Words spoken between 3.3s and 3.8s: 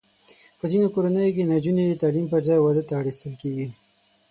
کېږي.